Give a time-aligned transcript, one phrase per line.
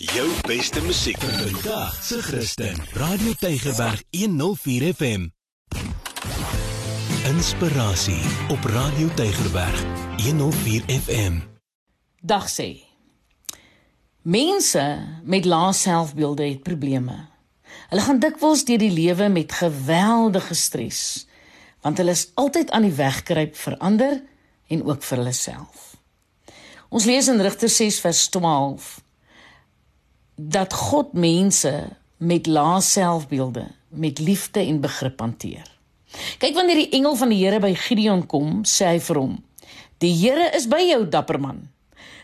[0.00, 2.78] Jou beste musiek vandag se Christen.
[2.92, 5.26] Radio Tygerberg 104 FM.
[7.28, 9.82] Inspirasie op Radio Tygerberg
[10.24, 11.36] 104 FM.
[12.20, 12.80] Dag sê.
[14.22, 14.86] Mense
[15.22, 17.18] met lae selfbeelde het probleme.
[17.92, 21.26] Hulle gaan dikwels deur die lewe met geweldige stres,
[21.84, 24.16] want hulle is altyd aan die wegkruip vir ander
[24.72, 25.92] en ook vir hulle self.
[26.88, 28.90] Ons lees in Rigters 6 vers 12
[30.48, 35.66] dat God mense met lae selfbeelde met liefde en begrip hanteer.
[36.38, 39.36] Kyk wanneer die engel van die Here by Gideon kom, sê hy vir hom:
[39.98, 41.68] "Die Here is by jou, dapper man."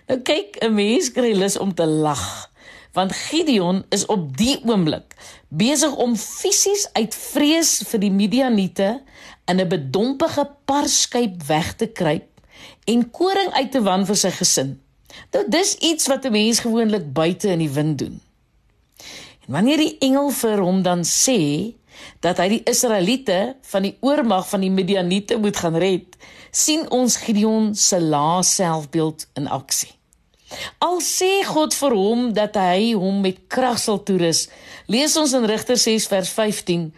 [0.09, 2.51] Nou kyk, 'n mens kry lus om te lag,
[2.93, 5.15] want Gideon is op die oomblik
[5.49, 9.03] besig om fisies uit vrees vir die Midianiete
[9.47, 12.41] in 'n bedompige parskyp weg te kruip
[12.85, 14.81] en koring uit te wan vir sy gesin.
[15.33, 18.21] Nou dis iets wat 'n mens gewoonlik buite in die wind doen.
[19.47, 21.75] En wanneer die engel vir hom dan sê
[22.21, 26.17] dat hy die Israeliete van die oormag van die Midianiete moet gaan red,
[26.51, 29.93] sien ons Gideon se lae selfbeeld in aksie.
[30.79, 34.47] Al sê God vir hom dat hy hom met krag sal toerus,
[34.87, 36.95] lees ons in Rigters 6 vers 15,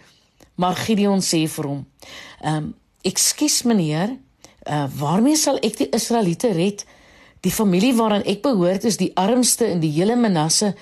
[0.60, 1.86] maar Gideon sê vir hom:
[2.42, 4.16] "Ehm, um, ekskuus meneer,
[4.66, 6.84] uh, waarmee sal ek die Israeliete red?
[7.40, 10.74] Die familie waaraan ek behoort is die armste in die hele Manasse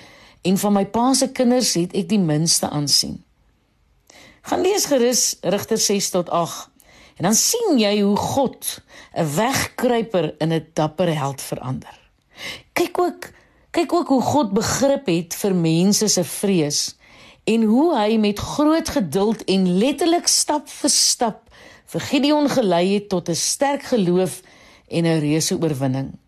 [0.47, 3.19] en van my pa se kinders het ek die minste aansien.
[4.47, 6.71] Gaan lees gerus Rigter 6 tot 8
[7.17, 8.81] en dan sien jy hoe God
[9.17, 11.97] 'n wegkruiper in 'n dapper held verander.
[12.73, 13.33] Kyk ook
[13.71, 16.97] kyk ook hoe God begrip het vir mense se vrees
[17.45, 21.51] en hoe hy met groot geduld en letterlik stap vir stap
[21.87, 24.43] vir Gideon gelei het tot 'n sterk geloof
[24.89, 26.19] en 'n reuse oorwinning.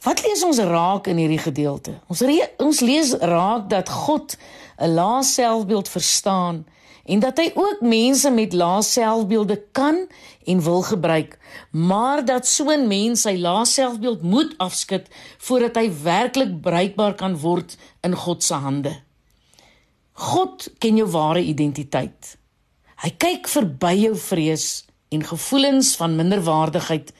[0.00, 1.98] Wat lees ons raak in hierdie gedeelte?
[2.08, 2.22] Ons
[2.56, 4.36] ons lees raak dat God
[4.80, 6.64] 'n lae selfbeeld verstaan
[7.04, 10.06] en dat hy ook mense met lae selfbeelde kan
[10.44, 11.38] en wil gebruik,
[11.70, 15.06] maar dat so 'n mens sy lae selfbeeld moet afskud
[15.38, 19.02] voordat hy werklik bruikbaar kan word in God se hande.
[20.12, 22.38] God ken jou ware identiteit.
[22.96, 27.12] Hy kyk verby jou vrees en gevoelens van minderwaardigheid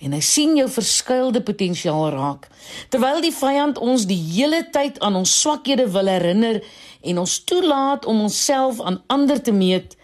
[0.00, 2.48] en hy sien jou verskuilde potensiaal raak.
[2.92, 6.60] Terwyl die vyand ons die hele tyd aan ons swakhede wil herinner
[7.04, 9.96] en ons toelaat om onsself aan ander te meet,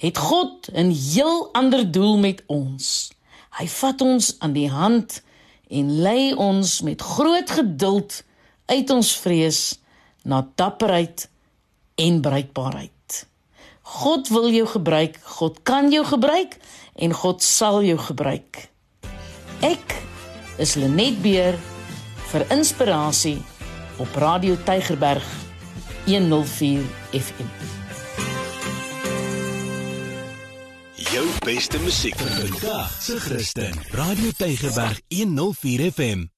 [0.00, 3.12] het God 'n heel ander doel met ons.
[3.58, 5.22] Hy vat ons aan die hand
[5.68, 8.22] en lei ons met groot geduld
[8.66, 9.78] uit ons vrees
[10.24, 11.28] na dapperheid
[11.94, 13.26] en bruikbaarheid.
[13.82, 16.56] God wil jou gebruik, God kan jou gebruik
[16.94, 18.71] en God sal jou gebruik.
[19.62, 19.92] Ek
[20.58, 21.54] is Lenet Beer
[22.32, 23.36] vir inspirasie
[24.02, 25.22] op Radio Tygerberg
[26.08, 26.82] 104
[27.14, 27.52] FM.
[31.12, 33.78] Jou beste musiek vir vandag se Christen.
[33.94, 36.31] Radio Tygerberg 104 FM.